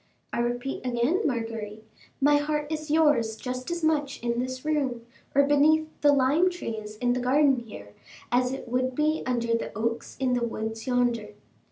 [0.33, 1.83] "I repeat again, Marguerite,
[2.19, 6.97] my heart is yours just as much in this room, or beneath the lime trees
[6.97, 7.93] in the garden here,
[8.31, 11.35] as it would be under the oaks in the woods yonder."